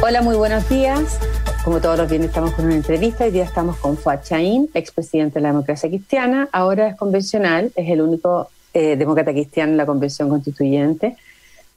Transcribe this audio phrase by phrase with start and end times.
[0.00, 1.18] Hola, muy buenos días.
[1.64, 3.24] Como todos los viernes estamos con una entrevista.
[3.24, 6.48] Hoy día estamos con Fuad Chaín, expresidente de la democracia cristiana.
[6.52, 11.16] Ahora es convencional, es el único eh, demócrata cristiano en la convención constituyente.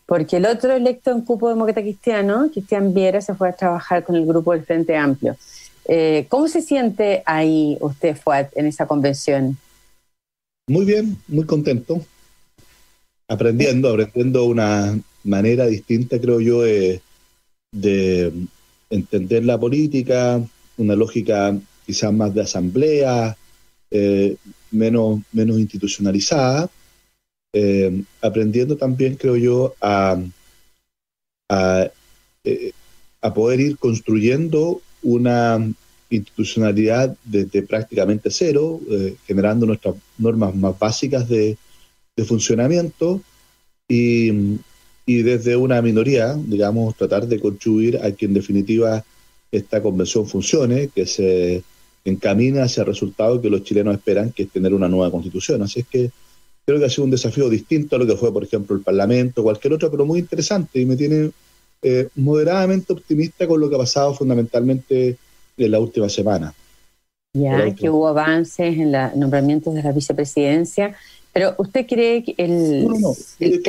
[0.05, 4.15] Porque el otro electo en cupo demócrata cristiano, Cristian Viera, se fue a trabajar con
[4.15, 5.35] el grupo del Frente Amplio.
[5.85, 9.57] Eh, ¿Cómo se siente ahí usted, Fuad, en esa convención?
[10.67, 11.99] Muy bien, muy contento.
[13.27, 17.01] Aprendiendo, aprendiendo una manera distinta, creo yo, de
[17.71, 18.31] de
[18.89, 20.41] entender la política,
[20.77, 23.37] una lógica quizás más de asamblea,
[23.89, 24.35] eh,
[24.71, 26.69] menos, menos institucionalizada,
[27.53, 30.21] eh, aprendiendo también, creo yo, a,
[32.43, 32.71] eh,
[33.21, 35.59] a, poder ir construyendo una
[36.09, 38.79] institucionalidad desde prácticamente cero,
[39.25, 41.57] generando nuestras normas más básicas de,
[42.15, 43.21] de funcionamiento
[43.87, 44.59] y,
[45.11, 49.03] y desde una minoría, digamos, tratar de contribuir a que en definitiva
[49.51, 51.63] esta convención funcione, que se
[52.05, 55.61] encamine hacia el resultado que los chilenos esperan, que es tener una nueva constitución.
[55.63, 56.11] Así es que
[56.65, 59.41] creo que ha sido un desafío distinto a lo que fue, por ejemplo, el Parlamento,
[59.41, 61.31] o cualquier otro, pero muy interesante y me tiene
[61.81, 65.17] eh, moderadamente optimista con lo que ha pasado fundamentalmente
[65.57, 66.53] en la última semana.
[67.33, 70.95] Ya, que hubo avances en los nombramientos de la vicepresidencia,
[71.33, 72.85] pero ¿usted cree que el...
[72.85, 73.61] No, no, el,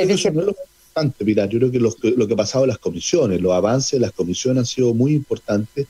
[1.25, 1.49] Pilar.
[1.49, 4.59] Yo creo que lo, que ha pasado en las comisiones, los avances de las comisiones
[4.59, 5.87] han sido muy importantes,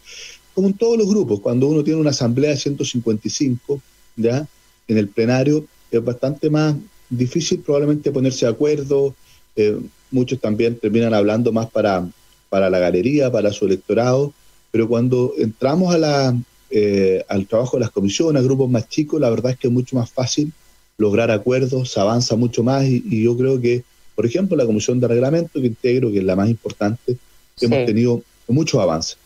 [0.53, 1.39] como en todos los grupos.
[1.41, 3.81] Cuando uno tiene una asamblea de 155,
[4.15, 4.47] ¿ya?
[4.87, 6.75] En el plenario es bastante más
[7.09, 9.15] difícil probablemente ponerse de acuerdo.
[9.55, 9.77] Eh,
[10.11, 12.07] muchos también terminan hablando más para,
[12.49, 14.33] para la galería, para su electorado,
[14.71, 16.37] pero cuando entramos a la,
[16.69, 19.73] eh, al trabajo de las comisiones, a grupos más chicos, la verdad es que es
[19.73, 20.51] mucho más fácil
[20.97, 23.83] lograr acuerdos, se avanza mucho más y yo creo que
[24.16, 27.17] por ejemplo, la Comisión de Reglamento que integro, que es la más importante,
[27.59, 29.17] hemos tenido muchos avances.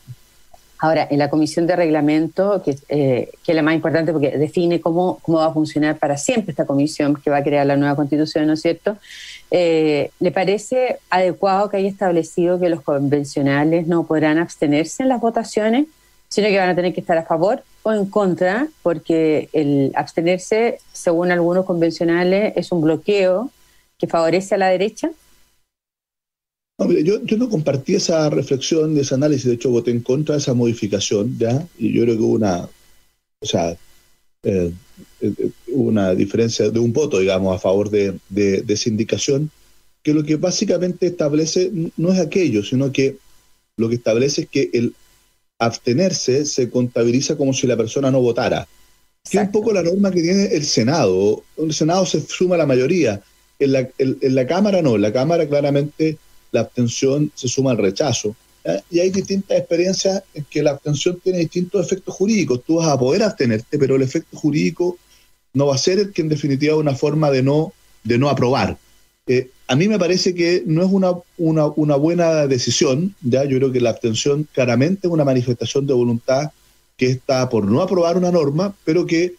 [0.79, 4.79] Ahora, en la Comisión de Reglamento, que, eh, que, es la más importante porque define
[4.79, 7.95] cómo, cómo va a funcionar para siempre esta comisión que va a crear la nueva
[7.95, 8.95] constitución, ¿no es cierto?
[9.49, 15.19] Eh, ¿Le parece adecuado que haya establecido que los convencionales no podrán abstenerse en las
[15.19, 15.87] votaciones,
[16.29, 18.67] sino que van a tener que estar a favor o en contra?
[18.83, 23.49] Porque el abstenerse, según algunos convencionales, es un bloqueo
[23.97, 25.11] que favorece a la derecha?
[27.03, 30.53] yo, no compartí esa reflexión, de ese análisis, de hecho voté en contra de esa
[30.53, 31.67] modificación, ¿ya?
[31.77, 32.69] Y yo creo que hubo una,
[33.39, 33.75] o sea,
[34.43, 34.71] eh,
[35.21, 35.33] eh,
[35.69, 39.49] una diferencia de un voto, digamos, a favor de, de, esa indicación,
[40.03, 43.17] que lo que básicamente establece no es aquello, sino que
[43.77, 44.93] lo que establece es que el
[45.59, 48.67] abstenerse se contabiliza como si la persona no votara.
[49.29, 51.43] Que es un poco la norma que tiene el Senado.
[51.57, 53.21] El Senado se suma a la mayoría.
[53.59, 56.17] En la, en, la Cámara no, en la Cámara claramente
[56.51, 58.35] la abstención se suma al rechazo.
[58.89, 62.63] Y hay distintas experiencias en que la abstención tiene distintos efectos jurídicos.
[62.65, 64.97] Tú vas a poder abstenerte, pero el efecto jurídico
[65.53, 67.73] no va a ser el que en definitiva es una forma de no,
[68.03, 68.77] de no aprobar.
[69.25, 73.43] Eh, a mí me parece que no es una, una, una, buena decisión, ¿ya?
[73.43, 76.51] yo creo que la abstención claramente es una manifestación de voluntad
[76.95, 79.35] que está por no aprobar una norma, pero que,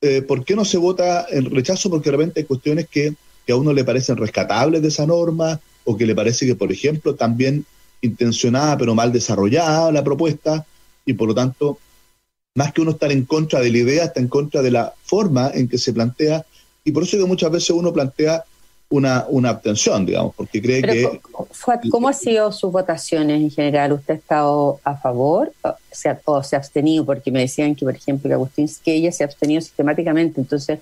[0.00, 1.90] eh, ¿por qué no se vota en rechazo?
[1.90, 3.14] Porque realmente hay cuestiones que
[3.48, 6.70] que a uno le parecen rescatables de esa norma o que le parece que, por
[6.70, 7.64] ejemplo, también
[8.02, 10.66] intencionada pero mal desarrollada la propuesta
[11.06, 11.78] y por lo tanto,
[12.54, 15.50] más que uno estar en contra de la idea, está en contra de la forma
[15.54, 16.44] en que se plantea
[16.84, 18.44] y por eso que muchas veces uno plantea
[18.90, 21.20] una, una abstención, digamos, porque cree que...
[21.90, 23.94] ¿Cómo han sido sus votaciones en general?
[23.94, 27.06] ¿Usted ha estado a favor o se ha, o se ha abstenido?
[27.06, 30.80] Porque me decían que, por ejemplo, que Agustín que ella se ha abstenido sistemáticamente, entonces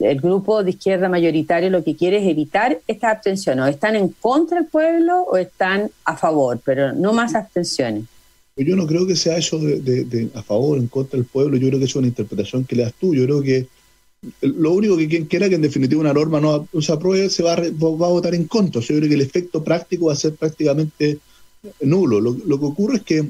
[0.00, 3.60] el grupo de izquierda mayoritario lo que quiere es evitar esta abstención.
[3.60, 8.04] O están en contra del pueblo o están a favor, pero no más abstenciones.
[8.56, 11.56] Yo no creo que sea eso de, a favor, en contra del pueblo.
[11.58, 13.14] Yo creo que es una interpretación que le das tú.
[13.14, 13.66] Yo creo que
[14.40, 17.52] lo único que quien quiera que en definitiva una norma no se apruebe se va
[17.52, 18.80] a, va a votar en contra.
[18.80, 21.18] yo creo que el efecto práctico va a ser prácticamente
[21.82, 22.20] nulo.
[22.20, 23.24] Lo, que ocurre es que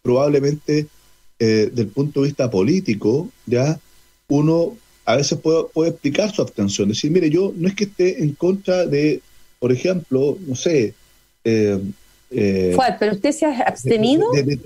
[0.00, 0.86] probablemente
[1.40, 3.78] eh, del punto de vista político, ya
[4.28, 4.76] uno
[5.08, 6.90] a veces puede, explicar su abstención.
[6.90, 9.22] Decir, mire, yo no es que esté en contra de,
[9.58, 10.92] por ejemplo, no sé.
[11.44, 11.80] Eh,
[12.30, 14.30] eh pero usted se ha abstenido.
[14.32, 14.58] De,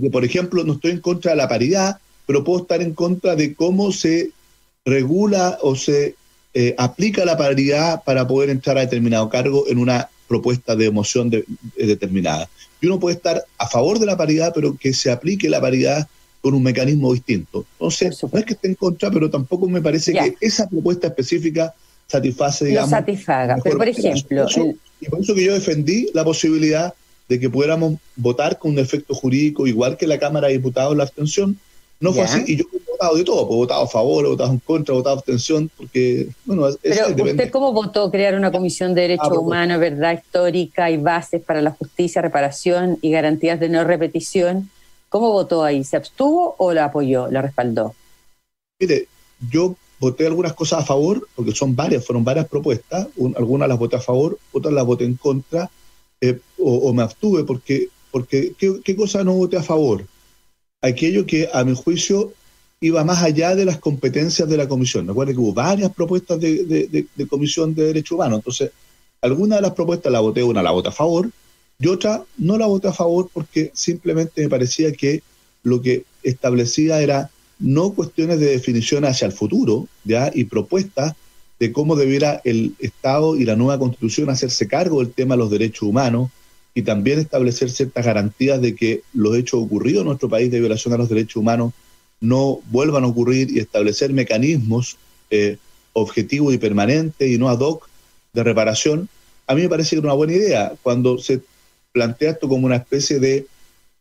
[0.00, 3.34] que, por ejemplo, no estoy en contra de la paridad, pero puedo estar en contra
[3.34, 4.30] de cómo se
[4.84, 6.14] regula o se
[6.54, 11.30] eh, aplica la paridad para poder entrar a determinado cargo en una propuesta de moción
[11.76, 12.48] determinada.
[12.80, 16.06] Y uno puede estar a favor de la paridad, pero que se aplique la paridad
[16.44, 17.64] con un mecanismo distinto.
[17.72, 21.72] Entonces, no es que esté en contra, pero tampoco me parece que esa propuesta específica
[22.06, 22.90] satisface, digamos.
[22.90, 24.46] Lo satisfaga, pero por ejemplo.
[25.00, 26.92] y por eso que yo defendí la posibilidad
[27.30, 31.04] de que pudiéramos votar con un efecto jurídico igual que la Cámara de Diputados la
[31.04, 31.58] abstención.
[31.98, 34.28] No fue así, y yo he votado de todo, pues, he votado a favor, he
[34.28, 38.94] votado en contra, he votado abstención, porque, bueno, Pero ¿usted cómo votó crear una comisión
[38.94, 43.70] de derechos ah, humanos, verdad histórica y bases para la justicia, reparación y garantías de
[43.70, 44.68] no repetición?
[45.14, 45.84] ¿Cómo votó ahí?
[45.84, 47.94] ¿Se abstuvo o la apoyó, la respaldó?
[48.80, 49.06] Mire,
[49.48, 53.06] yo voté algunas cosas a favor, porque son varias, fueron varias propuestas,
[53.36, 55.70] algunas las voté a favor, otras las voté en contra,
[56.20, 60.04] eh, o, me abstuve, porque, porque ¿qué, ¿qué cosa no voté a favor?
[60.82, 62.32] Aquello que a mi juicio
[62.80, 65.06] iba más allá de las competencias de la comisión.
[65.06, 68.72] Recuerden que hubo varias propuestas de, comisión de derechos humanos, entonces
[69.22, 71.30] alguna de las propuestas la voté, una la voté a favor,
[71.78, 75.22] y otra no la voté a favor porque simplemente me parecía que
[75.62, 80.30] lo que establecía era no cuestiones de definición hacia el futuro, ¿ya?
[80.34, 81.14] y propuestas
[81.58, 85.50] de cómo debiera el Estado y la nueva Constitución hacerse cargo del tema de los
[85.50, 86.30] derechos humanos
[86.74, 90.92] y también establecer ciertas garantías de que los hechos ocurridos en nuestro país de violación
[90.94, 91.72] a los derechos humanos
[92.20, 94.96] no vuelvan a ocurrir y establecer mecanismos
[95.30, 95.58] eh,
[95.92, 97.88] objetivos y permanentes y no ad hoc
[98.32, 99.08] de reparación,
[99.46, 100.72] a mí me parece que es una buena idea.
[100.82, 101.40] Cuando se
[101.94, 103.46] plantea esto como una especie de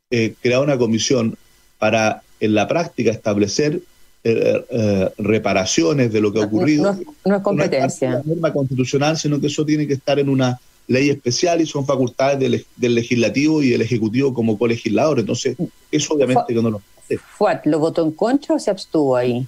[0.10, 1.38] eh, crear una comisión
[1.78, 3.82] para en la práctica establecer
[4.24, 6.98] eh, eh, reparaciones de lo que ha ocurrido.
[7.24, 8.12] No, es competencia.
[8.12, 11.66] No es norma constitucional, sino que eso tiene que estar en una ley especial y
[11.66, 15.20] son facultades del, legislativo y el ejecutivo como colegislador.
[15.20, 15.56] Entonces,
[15.92, 17.18] eso obviamente que no lo hace.
[17.18, 19.46] ¿Fuat lo votó en contra o se abstuvo ahí?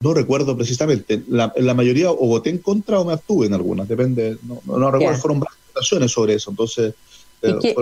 [0.00, 1.22] No recuerdo precisamente.
[1.28, 4.36] La, la mayoría o voté en contra o me abstuve en algunas, depende.
[4.42, 6.50] No, no, recuerdo, fueron varias sobre eso.
[6.50, 6.94] Entonces,
[7.42, 7.74] eh,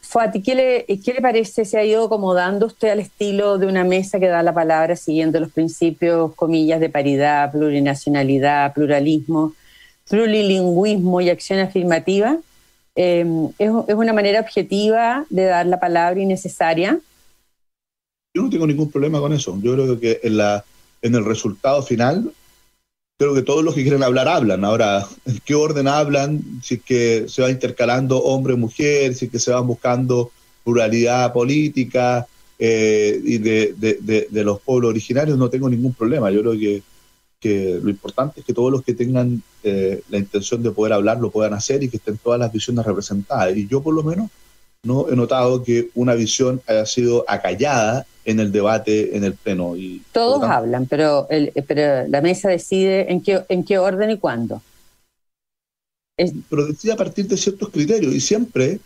[0.00, 1.64] Fuati, ¿qué le, ¿qué le parece?
[1.64, 5.40] ¿Se ha ido acomodando usted al estilo de una mesa que da la palabra siguiendo
[5.40, 9.54] los principios, comillas, de paridad, plurinacionalidad, pluralismo,
[10.08, 12.38] plurilingüismo y acción afirmativa?
[12.94, 17.00] Em, ¿es, ¿Es una manera objetiva de dar la palabra y necesaria?
[18.34, 19.58] Yo no tengo ningún problema con eso.
[19.62, 20.64] Yo creo que en, la,
[21.02, 22.32] en el resultado final
[23.16, 24.64] creo que todos los que quieren hablar hablan.
[24.64, 26.42] Ahora, ¿en qué orden hablan?
[26.62, 30.30] Si es que se va intercalando hombre-mujer, si es que se van buscando
[30.64, 32.26] pluralidad política
[32.58, 36.30] eh, y de, los pueblos originarios, no tengo ningún problema.
[36.30, 36.82] Yo creo que,
[37.38, 41.20] que lo importante es que todos los que tengan eh, la intención de poder hablar
[41.20, 43.56] lo puedan hacer y que estén todas las visiones representadas.
[43.56, 44.30] Y yo por lo menos
[44.84, 49.76] no he notado que una visión haya sido acallada en el debate en el pleno.
[49.76, 54.18] Y, Todos hablan, pero, el, pero la mesa decide en qué, en qué orden y
[54.18, 54.62] cuándo.
[56.16, 58.78] Pero decide a partir de ciertos criterios y siempre,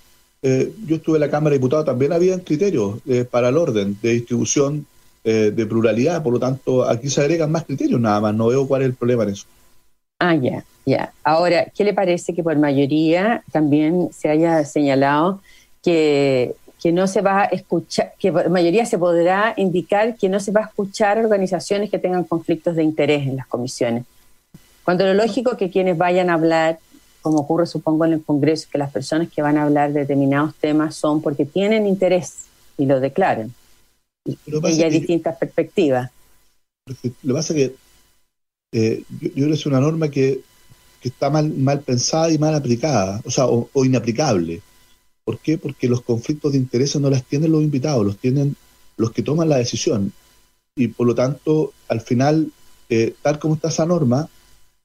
[0.42, 3.98] eh, yo estuve en la Cámara de Diputados, también había criterios eh, para el orden
[4.00, 4.86] de distribución
[5.24, 8.66] eh, de pluralidad, por lo tanto aquí se agregan más criterios nada más, no veo
[8.66, 9.46] cuál es el problema en eso.
[10.20, 11.12] Ah, ya, ya.
[11.22, 15.40] Ahora, ¿qué le parece que por mayoría también se haya señalado
[15.82, 20.38] que que no se va a escuchar, que la mayoría se podrá indicar que no
[20.38, 24.04] se va a escuchar organizaciones que tengan conflictos de interés en las comisiones.
[24.84, 26.78] Cuando lo lógico que quienes vayan a hablar,
[27.20, 30.54] como ocurre supongo en el Congreso, que las personas que van a hablar de determinados
[30.54, 32.44] temas son porque tienen interés
[32.76, 33.52] y lo declaran.
[34.24, 36.10] Y hay distintas perspectivas.
[36.86, 37.74] Lo que pasa es que
[38.72, 40.42] eh, yo, creo que es una norma que,
[41.02, 44.62] está mal, mal pensada y mal aplicada, o sea, o inaplicable.
[45.28, 45.58] ¿Por qué?
[45.58, 48.56] Porque los conflictos de intereses no las tienen los invitados, los tienen
[48.96, 50.10] los que toman la decisión.
[50.74, 52.50] Y por lo tanto, al final,
[52.88, 54.26] eh, tal como está esa norma,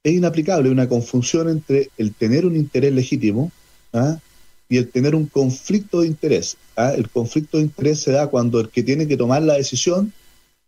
[0.03, 3.53] es inaplicable una confusión entre el tener un interés legítimo
[3.93, 4.17] ¿ah?
[4.67, 6.57] y el tener un conflicto de interés.
[6.75, 6.91] ¿ah?
[6.93, 10.11] El conflicto de interés se da cuando el que tiene que tomar la decisión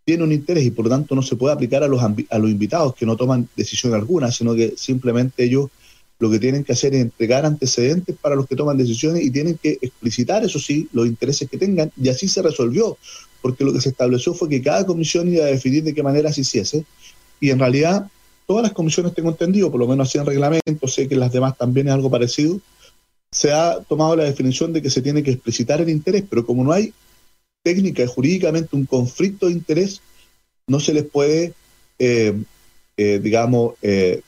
[0.06, 2.50] tiene un interés y por lo tanto no se puede aplicar a los, a los
[2.50, 5.70] invitados que no toman decisión alguna, sino que simplemente ellos
[6.20, 9.58] lo que tienen que hacer es entregar antecedentes para los que toman decisiones y tienen
[9.58, 12.98] que explicitar, eso sí, los intereses que tengan, y así se resolvió,
[13.42, 16.32] porque lo que se estableció fue que cada comisión iba a definir de qué manera
[16.32, 16.86] se hiciese,
[17.40, 18.10] y en realidad
[18.48, 21.58] todas las comisiones tengo entendido, por lo menos así en reglamento, sé que las demás
[21.58, 22.62] también es algo parecido,
[23.32, 26.64] se ha tomado la definición de que se tiene que explicitar el interés, pero como
[26.64, 26.94] no hay
[27.64, 30.02] técnica y jurídicamente un conflicto de interés,
[30.68, 31.54] no se les puede,
[32.00, 32.34] eh,
[32.96, 34.22] eh, digamos, eh,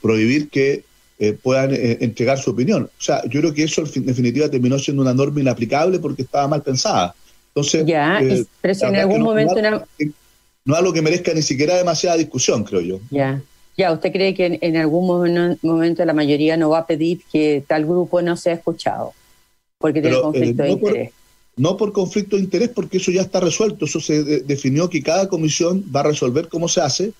[0.00, 0.84] prohibir que
[1.22, 2.90] eh, puedan eh, entregar su opinión.
[2.98, 6.48] O sea, yo creo que eso en definitiva terminó siendo una norma inaplicable porque estaba
[6.48, 7.14] mal pensada.
[7.54, 9.54] Entonces, ya, eh, pero si en algún momento...
[9.62, 13.00] No, es algo que merezca ni siquiera demasiada discusión, creo yo.
[13.12, 13.40] Ya.
[13.76, 15.06] Ya, ¿usted cree que en, algún
[15.62, 19.12] momento la mayoría no va a pedir que tal grupo no sea escuchado?
[19.78, 21.10] Porque tiene conflicto de interés.
[21.56, 23.84] no por conflicto de interés, porque eso ya está resuelto.
[23.84, 27.12] Eso se definió que cada comisión va a resolver cómo se hace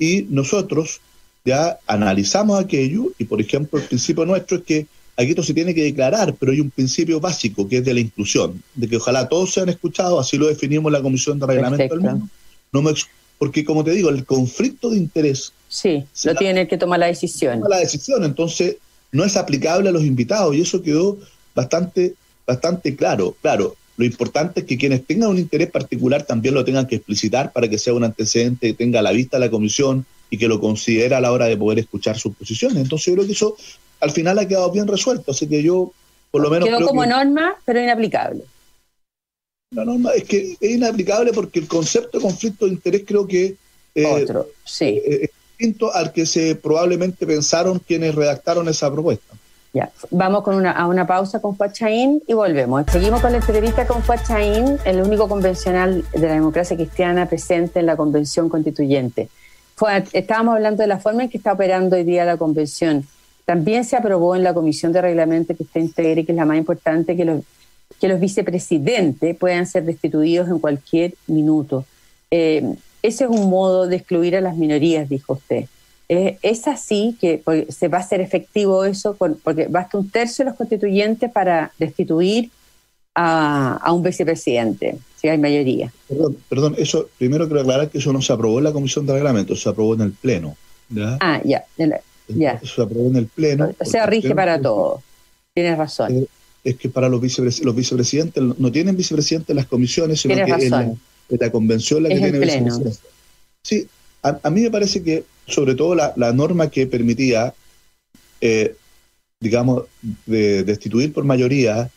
[0.00, 1.00] y nosotros
[1.46, 4.86] ya analizamos aquello y, por ejemplo, el principio nuestro es que
[5.16, 8.00] aquí esto se tiene que declarar, pero hay un principio básico que es de la
[8.00, 11.94] inclusión, de que ojalá todos sean escuchados, así lo definimos en la Comisión de Reglamento
[11.94, 12.28] del mismo.
[12.72, 12.92] No me,
[13.38, 15.52] porque como te digo, el conflicto de interés...
[15.68, 17.62] Sí, lo tiene que tomar la decisión.
[17.68, 18.76] la decisión, entonces
[19.12, 21.18] no es aplicable a los invitados y eso quedó
[21.54, 23.36] bastante, bastante claro.
[23.40, 27.52] Claro, lo importante es que quienes tengan un interés particular también lo tengan que explicitar
[27.52, 30.60] para que sea un antecedente que tenga a la vista la comisión y que lo
[30.60, 32.78] considere a la hora de poder escuchar sus posiciones.
[32.78, 33.56] Entonces yo creo que eso
[34.00, 35.92] al final ha quedado bien resuelto, así que yo
[36.30, 36.68] por lo menos...
[36.68, 38.42] Quedó como norma, pero inaplicable.
[39.70, 43.56] La norma es que es inaplicable porque el concepto de conflicto de interés creo que...
[43.94, 45.00] Eh, Otro, sí.
[45.04, 49.34] Eh, es distinto al que se probablemente pensaron quienes redactaron esa propuesta.
[49.72, 52.84] Ya, vamos con una, a una pausa con Fuachaín y volvemos.
[52.90, 57.86] Seguimos con la entrevista con Fuachaín, el único convencional de la democracia cristiana presente en
[57.86, 59.28] la convención constituyente.
[60.12, 63.06] Estábamos hablando de la forma en que está operando hoy día la convención.
[63.44, 66.56] También se aprobó en la comisión de reglamento que usted integre, que es la más
[66.56, 67.42] importante, que los,
[68.00, 71.84] que los vicepresidentes puedan ser destituidos en cualquier minuto.
[72.30, 75.66] Eh, ese es un modo de excluir a las minorías, dijo usted.
[76.08, 80.50] Eh, es así que se va a hacer efectivo eso, porque basta un tercio de
[80.50, 82.50] los constituyentes para destituir
[83.16, 85.90] a, un vicepresidente, si hay mayoría.
[86.08, 89.14] Perdón, perdón, eso primero quiero aclarar que eso no se aprobó en la comisión de
[89.14, 90.56] reglamento, se aprobó en el Pleno.
[91.20, 91.64] Ah, ya.
[92.28, 92.60] Ya.
[92.60, 93.74] Se aprobó en el Pleno.
[93.78, 95.02] O sea, rige para todo.
[95.54, 96.28] Tienes razón.
[96.62, 101.40] Es, que para los, los vicepresidentes, no tienen vicepresidentes en las comisiones, sino que en
[101.40, 102.98] la, convención la que tiene vicepresidente.
[103.62, 103.88] Sí,
[104.22, 107.54] a, mí me parece que, sobre todo, la, norma que permitía,
[108.40, 108.74] eh,
[109.40, 109.84] digamos,
[110.26, 111.90] de, destituir por mayoría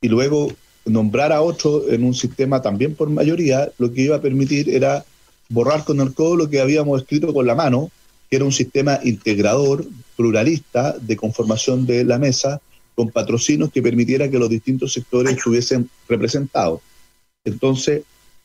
[0.00, 0.52] y luego
[0.86, 5.04] nombrar a otro en un sistema también por mayoría, lo que iba a permitir era
[5.48, 7.90] borrar con el codo lo que habíamos escrito con la mano
[8.28, 12.60] que era un sistema integrador, pluralista, de conformación de la mesa,
[12.94, 16.80] con patrocinos que permitiera que los distintos sectores estuviesen representados.
[17.44, 18.02] Entonces,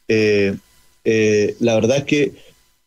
[0.07, 0.55] eh,
[1.03, 2.33] eh, la verdad es que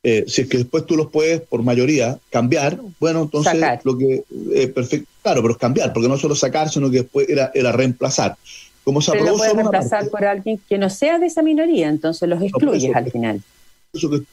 [0.03, 4.23] eh, si es que después tú los puedes, por mayoría, cambiar, bueno, entonces lo que
[4.75, 8.37] perfecto, claro, pero es cambiar, porque no solo sacar, sino que después era, era reemplazar.
[8.85, 12.29] Como se pero lo puedes reemplazar por alguien que no sea de esa minoría, entonces
[12.29, 13.43] los excluyes al final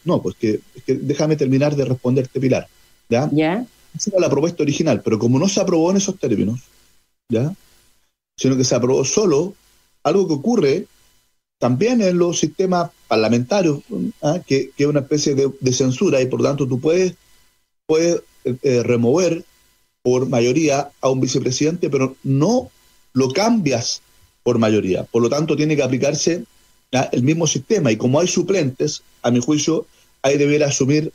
[0.06, 2.68] no, pues que, déjame terminar de responderte, Pilar.
[3.10, 3.30] ¿Ya?
[3.32, 3.66] ¿Ya?
[3.96, 6.62] Esa era la propuesta original, pero como no se aprobó en esos términos,
[7.30, 7.54] ¿ya?
[8.38, 9.54] Sino que se aprobó solo
[10.04, 10.88] algo que ocurre
[11.60, 13.82] también en los sistemas parlamentarios,
[14.22, 14.40] ¿ah?
[14.46, 17.16] que, es una especie de, censura y por tanto tú puedes,
[17.86, 19.44] puedes eh, eh, remover
[20.02, 22.72] por mayoría a un vicepresidente, pero no
[23.14, 24.02] lo cambias
[24.44, 25.04] por mayoría.
[25.04, 26.44] Por lo tanto, tiene que aplicarse
[27.12, 27.92] el mismo sistema.
[27.92, 29.86] Y como hay suplentes, a mi juicio,
[30.22, 31.12] hay deber asumir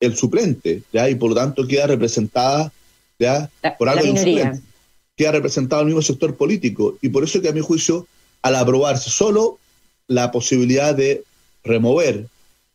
[0.00, 1.08] el suplente, ¿ya?
[1.10, 2.72] y por lo tanto queda representada
[3.18, 3.50] ¿ya?
[3.78, 4.60] por algo suplente.
[5.16, 6.96] Queda representado el mismo sector político.
[7.02, 8.06] Y por eso que a mi juicio,
[8.42, 9.58] al aprobarse solo
[10.06, 11.24] la posibilidad de
[11.64, 12.28] remover,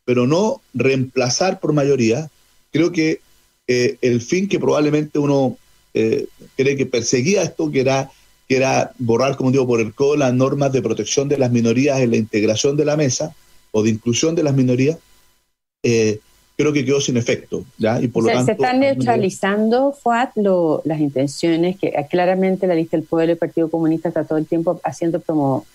[0.03, 2.29] pero no reemplazar por mayoría,
[2.71, 3.21] creo que
[3.67, 5.57] eh, el fin que probablemente uno
[5.93, 8.11] eh, cree que perseguía esto, que era
[8.47, 11.99] que era borrar, como digo, por el codo las normas de protección de las minorías
[11.99, 13.33] en la integración de la mesa
[13.71, 14.97] o de inclusión de las minorías,
[15.83, 16.19] eh,
[16.55, 17.65] creo que quedó sin efecto.
[17.77, 18.01] ¿ya?
[18.01, 20.35] Y por lo tanto, se están neutralizando, Fuat,
[20.83, 24.37] las intenciones que eh, claramente la lista del pueblo y el Partido Comunista está todo
[24.37, 25.65] el tiempo haciendo como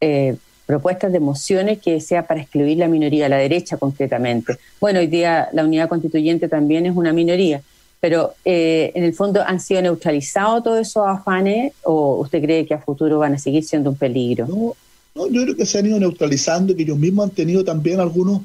[0.00, 4.56] eh, propuestas de mociones que sea para excluir la minoría, la derecha concretamente.
[4.80, 7.62] Bueno, hoy día la unidad constituyente también es una minoría
[8.02, 12.74] pero eh, en el fondo han sido neutralizados todos esos afanes o usted cree que
[12.74, 14.74] a futuro van a seguir siendo un peligro?
[15.14, 18.40] No, yo creo que se han ido neutralizando que ellos mismos han tenido también algunos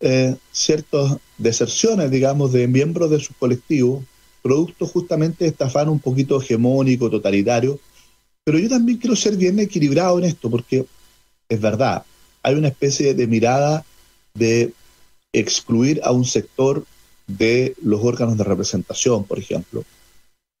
[0.00, 4.02] eh, ciertas deserciones, digamos, de miembros de sus colectivos,
[4.40, 7.78] producto justamente de este afán un poquito hegemónico, totalitario.
[8.42, 10.86] Pero yo también quiero ser bien equilibrado en esto, porque
[11.50, 12.06] es verdad,
[12.42, 13.84] hay una especie de mirada
[14.32, 14.72] de
[15.34, 16.86] excluir a un sector
[17.26, 19.84] de los órganos de representación, por ejemplo.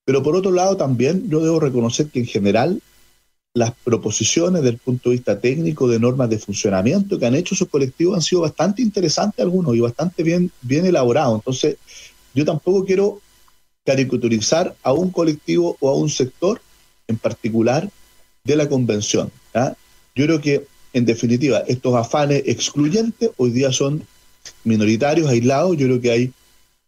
[0.04, 2.80] Pero por otro lado, también yo debo reconocer que en general
[3.54, 7.68] las proposiciones del punto de vista técnico de normas de funcionamiento que han hecho esos
[7.68, 11.36] colectivos han sido bastante interesantes algunos y bastante bien, bien elaborados.
[11.36, 11.76] Entonces,
[12.34, 13.20] yo tampoco quiero
[13.84, 16.60] caricaturizar a un colectivo o a un sector
[17.06, 17.88] en particular
[18.42, 19.30] de la convención.
[19.54, 24.02] Yo creo que, en definitiva, estos afanes excluyentes hoy día son
[24.64, 25.76] minoritarios, aislados.
[25.76, 26.32] Yo creo que hay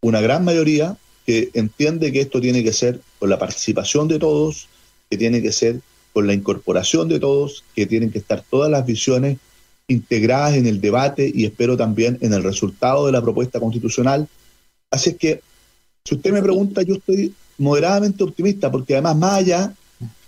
[0.06, 0.96] una gran mayoría
[1.26, 4.68] que entiende que esto tiene que ser con la participación de todos,
[5.10, 5.80] que tiene que ser
[6.12, 9.38] con la incorporación de todos, que tienen que estar todas las visiones
[9.88, 14.28] integradas en el debate y espero también en el resultado de la propuesta constitucional.
[14.90, 15.40] Así es que,
[16.04, 19.74] si usted me pregunta, yo estoy moderadamente optimista, porque además más allá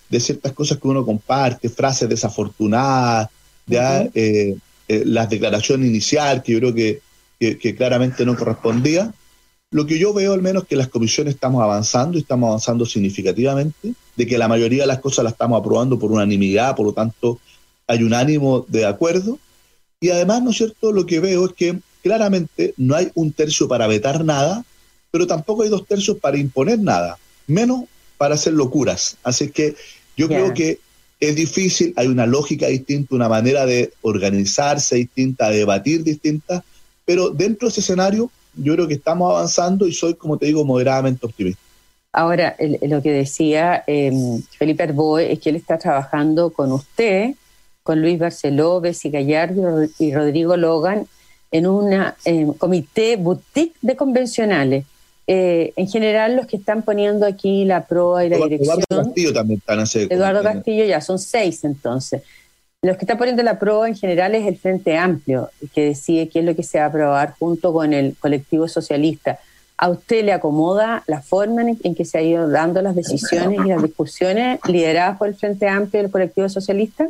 [0.08, 3.28] de ciertas cosas que uno comparte, frases desafortunadas,
[3.66, 4.56] ya, eh,
[4.88, 7.00] eh, las declaraciones inicial, que yo creo que,
[7.38, 9.12] que, claramente no correspondía,
[9.70, 13.92] lo que yo veo al menos que las comisiones estamos avanzando y estamos avanzando significativamente,
[14.16, 17.38] de que la mayoría de las cosas las estamos aprobando por unanimidad, por lo tanto
[17.86, 19.38] hay un ánimo de acuerdo.
[20.00, 20.92] Y además, ¿no es cierto?
[20.92, 24.64] Lo que veo es que claramente no hay un tercio para vetar nada,
[25.10, 27.84] pero tampoco hay dos tercios para imponer nada, menos
[28.16, 29.16] para hacer locuras.
[29.22, 29.74] Así que
[30.16, 30.80] yo creo que
[31.20, 36.64] es difícil, hay una lógica distinta, una manera de organizarse distinta, de debatir distinta,
[37.04, 40.64] pero dentro de ese escenario yo creo que estamos avanzando y soy, como te digo,
[40.64, 41.60] moderadamente optimista.
[42.12, 47.34] Ahora, lo que decía em, Felipe Arboe es que él está trabajando con usted,
[47.82, 51.06] con Luis Barceló, Bessi Gallardo y Rodrigo Logan
[51.50, 51.92] en un
[52.24, 54.84] em, comité boutique de convencionales.
[55.26, 58.80] Eh, en general, los que están poniendo aquí la prueba y la dirección.
[58.88, 60.14] Eduardo Castillo también están haciendo.
[60.14, 62.22] Eduardo Castillo ya son seis entonces.
[62.80, 66.38] Los que están poniendo la prueba en general es el Frente Amplio, que decide qué
[66.38, 69.40] es lo que se va a aprobar junto con el colectivo socialista.
[69.76, 73.68] ¿A usted le acomoda la forma en, que se ha ido dando las decisiones y
[73.68, 77.08] las discusiones lideradas por el Frente Amplio y el colectivo socialista?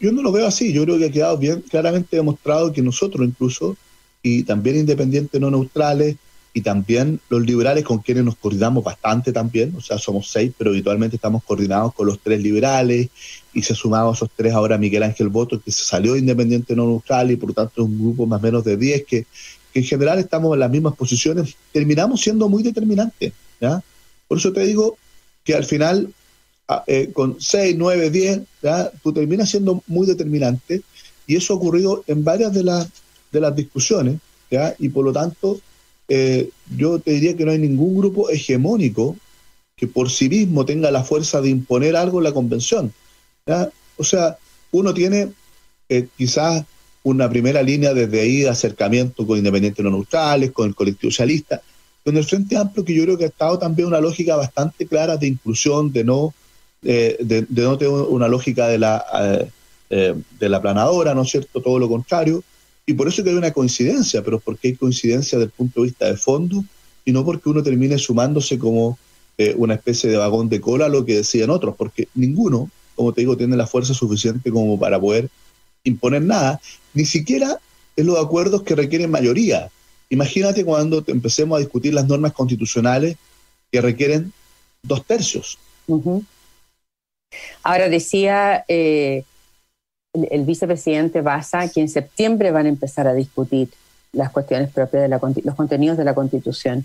[0.00, 3.26] Yo no lo veo así, yo creo que ha quedado bien claramente demostrado que nosotros
[3.26, 3.76] incluso,
[4.20, 6.16] y también independientes no neutrales,
[6.54, 10.70] y también los liberales con quienes nos coordinamos bastante también, o sea, somos seis, pero
[10.70, 13.08] habitualmente estamos coordinados con los tres liberales
[13.54, 16.76] y se sumado a esos tres ahora Miguel Ángel Boto, que se salió de Independiente
[16.76, 19.26] No Neutral y por lo tanto es un grupo más o menos de diez que,
[19.74, 23.32] en general estamos en las mismas posiciones, terminamos siendo muy determinantes.
[23.58, 23.82] ¿ya?
[24.28, 24.98] Por eso te digo
[25.44, 26.12] que al final,
[26.86, 28.90] eh, con seis, nueve, diez, ¿ya?
[29.02, 30.82] tú terminas siendo muy determinante
[31.26, 32.86] y eso ha ocurrido en varias de, las
[33.30, 34.16] de las discusiones
[34.50, 34.74] ¿ya?
[34.78, 35.58] y por lo tanto
[36.14, 39.16] eh, yo te diría que no hay ningún grupo hegemónico
[39.74, 42.92] que por sí mismo tenga la fuerza de imponer algo en la convención.
[43.96, 44.36] O sea,
[44.72, 45.32] uno tiene
[45.88, 46.66] eh, quizás
[47.02, 51.62] una primera línea desde ahí de acercamiento con independientes no neutrales, con el colectivo socialista,
[52.04, 55.16] con el Frente Amplio, que yo creo que ha estado también una lógica bastante clara
[55.16, 56.34] de inclusión, de no,
[56.82, 59.02] eh, de, no tener una lógica de la,
[59.88, 61.62] de la planadora, ¿no es cierto?
[61.62, 62.44] Todo lo contrario.
[62.86, 65.86] Y por eso que hay una coincidencia, pero porque hay coincidencia desde el punto de
[65.86, 66.64] vista de fondo
[67.04, 68.98] y no porque uno termine sumándose como
[69.38, 73.12] eh, una especie de vagón de cola a lo que decían otros, porque ninguno, como
[73.12, 75.28] te digo, tiene la fuerza suficiente como para poder
[75.84, 76.60] imponer nada,
[76.94, 77.58] ni siquiera
[77.96, 79.70] en los acuerdos que requieren mayoría.
[80.10, 83.16] Imagínate cuando empecemos a discutir las normas constitucionales
[83.70, 84.32] que requieren
[84.82, 85.58] dos tercios.
[87.62, 89.24] Ahora decía eh,
[90.12, 93.68] el, vicepresidente Baza que en septiembre van a empezar a discutir
[94.12, 96.84] las cuestiones propias de la, los contenidos de la Constitución.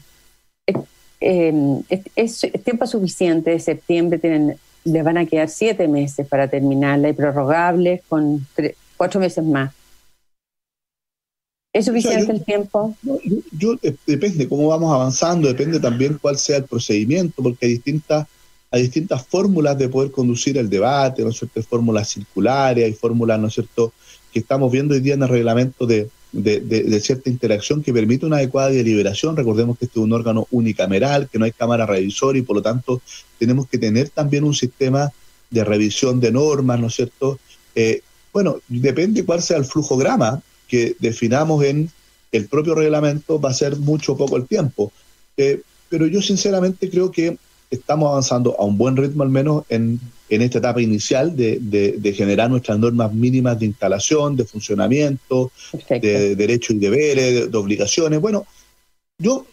[1.20, 1.82] Em,
[2.16, 7.14] es, tiempo suficiente, de septiembre tienen, les van a quedar siete meses para terminarla y
[7.14, 8.46] prorrogables con
[8.96, 9.74] cuatro meses más.
[11.74, 12.96] ¿Es suficiente el tiempo?
[13.52, 18.28] yo, eh, depende cómo vamos avanzando, depende también cuál sea el procedimiento, porque hay distintas
[18.78, 21.62] hay distintas fórmulas de poder conducir el debate, ¿no es cierto?
[21.64, 23.92] Fórmulas circulares, hay fórmulas, ¿no es cierto?,
[24.32, 26.10] que estamos viendo hoy día en el reglamento de,
[27.02, 29.36] cierta interacción que permite una adecuada deliberación.
[29.36, 32.62] Recordemos que este es un órgano unicameral, que no hay cámara revisora y por lo
[32.62, 33.02] tanto
[33.40, 35.12] tenemos que tener también un sistema
[35.50, 37.40] de revisión de normas, ¿no es cierto?
[37.74, 41.90] Eh, bueno, depende cuál sea el flujograma que definamos en
[42.32, 44.92] el propio reglamento, va a ser mucho o poco el tiempo.
[45.38, 47.38] Eh, pero yo sinceramente creo que
[47.70, 50.00] estamos avanzando a un buen ritmo al menos en,
[50.30, 55.52] esta etapa inicial de, generar nuestras normas mínimas de instalación, de funcionamiento,
[55.90, 58.20] de derechos y deberes, de, obligaciones.
[58.20, 58.46] Bueno,
[59.18, 59.46] yo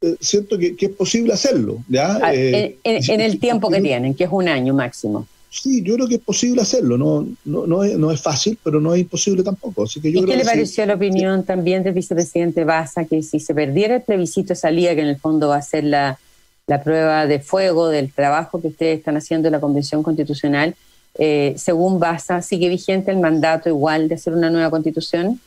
[0.00, 1.84] eh, siento que, es posible hacerlo.
[1.88, 2.18] ¿ya?
[2.22, 5.26] Ah, eh, en, el tiempo que tienen, que es un año máximo.
[5.48, 6.98] Sí, yo creo que es posible hacerlo.
[6.98, 9.84] No, no, no, es, no es fácil, pero no es imposible tampoco.
[9.84, 13.40] Así que yo ¿Y qué le pareció la opinión también del vicepresidente Baza que si
[13.40, 16.18] se perdiera el plebiscito salía que en el fondo va a ser la
[16.66, 20.74] la prueba de fuego del trabajo que ustedes están haciendo en la Convención Constitucional,
[21.18, 25.40] eh, según Baza, ¿sigue vigente el mandato igual de hacer una nueva constitución?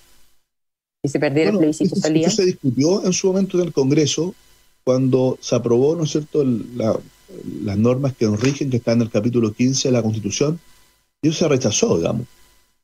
[1.04, 1.96] Si se perdiera el plebiscito.
[1.96, 4.34] Esto se discutió en su momento en el Congreso
[4.84, 9.10] cuando se aprobó, ¿no es cierto?, las normas que nos rigen, que están en el
[9.12, 10.60] capítulo 15 de la Constitución,
[11.22, 12.26] y eso se rechazó, digamos.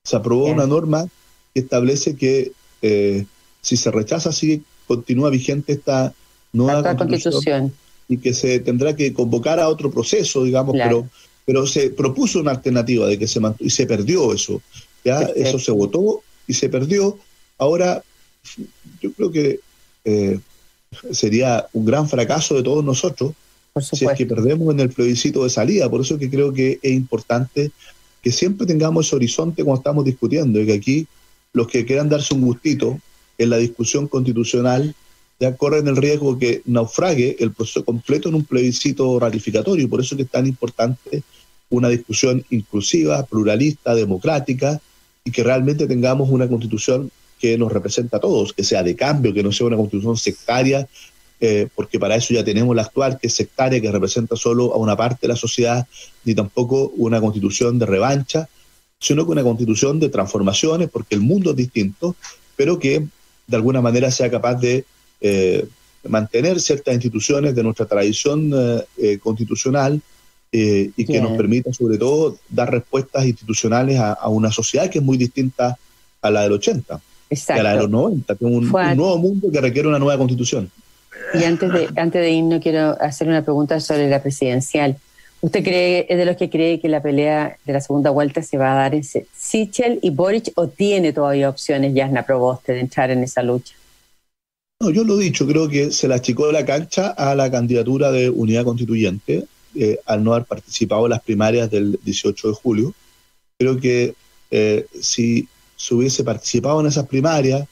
[0.03, 1.07] Se aprobó una norma
[1.53, 3.25] que establece que eh,
[3.61, 6.13] si se rechaza, sigue, continúa vigente esta
[6.53, 7.73] nueva constitución
[8.07, 11.07] y que se tendrá que convocar a otro proceso, digamos, pero,
[11.45, 14.61] pero se propuso una alternativa de que se y se perdió eso.
[15.03, 17.17] Ya eso se votó y se perdió.
[17.57, 18.03] Ahora,
[19.01, 19.59] yo creo que
[20.03, 20.39] eh,
[21.11, 23.33] sería un gran fracaso de todos nosotros
[23.81, 25.89] si es que perdemos en el plebiscito de salida.
[25.89, 27.71] Por eso que creo que es importante
[28.21, 31.07] que siempre tengamos ese horizonte cuando estamos discutiendo y que aquí
[31.53, 32.99] los que quieran darse un gustito
[33.37, 34.95] en la discusión constitucional
[35.39, 39.89] ya corren el riesgo que naufrague el proceso completo en un plebiscito ratificatorio.
[39.89, 41.23] Por eso que es tan importante
[41.69, 44.79] una discusión inclusiva, pluralista, democrática
[45.23, 49.33] y que realmente tengamos una constitución que nos representa a todos, que sea de cambio,
[49.33, 50.87] que no sea una constitución sectaria,
[51.41, 54.77] eh, porque para eso ya tenemos la actual, que es sectaria, que representa solo a
[54.77, 55.85] una parte de la sociedad,
[56.23, 58.47] ni tampoco una constitución de revancha,
[58.99, 62.15] sino que una constitución de transformaciones, porque el mundo es distinto,
[62.55, 63.05] pero que
[63.47, 64.85] de alguna manera sea capaz de
[65.27, 65.65] eh,
[66.07, 69.99] mantener ciertas instituciones de nuestra tradición eh, constitucional
[70.51, 75.17] y que nos permita sobre todo dar respuestas institucionales a, una sociedad que es muy
[75.17, 75.77] distinta
[76.21, 79.59] a la del 80, a la de los 90, que es un nuevo mundo que
[79.59, 80.71] requiere una nueva constitución.
[81.33, 84.95] Y antes de, antes de irnos, quiero hacer una pregunta sobre la presidencial.
[85.41, 88.57] ¿Usted cree, es de los que cree que la pelea de la segunda vuelta se
[88.57, 93.11] va a dar en Sichel y Boric o tiene todavía opciones Yasna Proboste de entrar
[93.11, 93.75] en esa lucha?
[94.81, 98.11] No, yo lo he dicho, creo que se la achicó la cancha a la candidatura
[98.11, 102.93] de unidad constituyente eh, al no haber participado en las primarias del 18 de julio.
[103.57, 104.15] Creo que
[104.51, 107.67] eh, si se hubiese participado en esas primarias,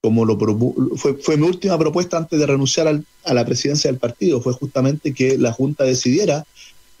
[0.00, 0.38] como lo
[0.96, 5.12] fue, fue mi última propuesta antes de renunciar a la presidencia del partido, fue justamente
[5.12, 6.46] que la Junta decidiera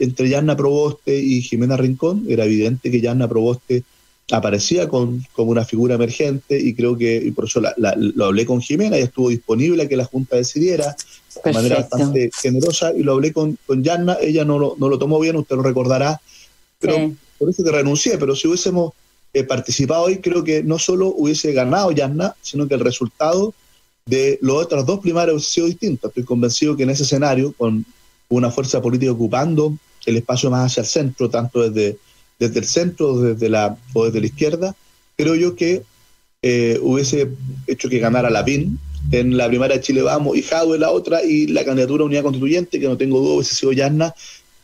[0.00, 2.26] entre Yanna Proboste y Jimena Rincón.
[2.28, 3.84] Era evidente que Yanna Proboste
[4.32, 8.60] aparecía con, como una figura emergente y creo que, y por eso lo hablé con
[8.60, 10.96] Jimena y estuvo disponible a que la Junta decidiera
[11.44, 14.98] de manera bastante generosa y lo hablé con, con Yanna, ella no lo, no lo
[14.98, 16.20] tomó bien, usted lo recordará,
[16.80, 18.92] pero por eso que renuncié, pero si hubiésemos
[19.44, 23.52] participado hoy, creo que no solo hubiese ganado Yasna, sino que el resultado
[24.06, 26.08] de los otros dos primarios hubiese sido distinto.
[26.08, 27.84] Estoy convencido que en ese escenario, con
[28.28, 31.98] una fuerza política ocupando el espacio más hacia el centro, tanto desde,
[32.38, 34.76] desde el centro desde la, o desde la izquierda,
[35.16, 35.82] creo yo que
[36.42, 37.28] eh, hubiese
[37.66, 38.78] hecho que ganara la PIN
[39.12, 42.06] en la primaria de Chile Vamos y Jado en la otra, y la candidatura a
[42.06, 44.14] unidad constituyente, que no tengo duda hubiese sido Yasna,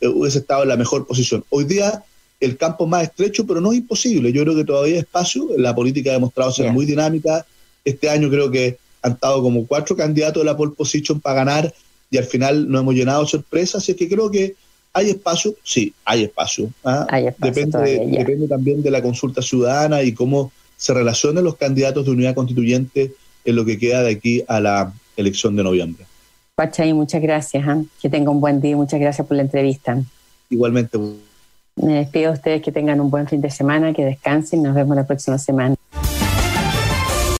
[0.01, 1.43] eh, hubiese estado en la mejor posición.
[1.49, 2.03] Hoy día
[2.43, 4.33] el campo más estrecho, pero no es imposible.
[4.33, 5.47] Yo creo que todavía hay espacio.
[5.57, 7.45] La política ha demostrado ser muy dinámica.
[7.85, 11.73] Este año creo que han estado como cuatro candidatos de la pole position para ganar
[12.11, 13.83] y al final nos hemos llenado sorpresas.
[13.83, 14.55] Así que creo que
[14.93, 15.55] hay espacio.
[15.63, 16.69] Sí, hay espacio.
[16.85, 17.07] ¿ah?
[17.39, 22.35] depende, depende también de la consulta ciudadana y cómo se relacionan los candidatos de unidad
[22.35, 26.05] constituyente en lo que queda de aquí a la elección de noviembre.
[26.55, 27.67] Pachay, muchas gracias.
[27.67, 27.81] ¿ah?
[28.01, 28.75] Que tenga un buen día.
[28.75, 30.01] Muchas gracias por la entrevista.
[30.49, 30.99] Igualmente.
[31.75, 34.61] Me despido a ustedes que tengan un buen fin de semana, que descansen.
[34.61, 35.75] Nos vemos la próxima semana.